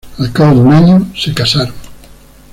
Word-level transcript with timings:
Al 0.17 0.31
cabo 0.33 0.55
de 0.55 0.61
un 0.61 0.73
año, 0.73 1.11
se 1.15 1.31
casaron. 1.31 1.75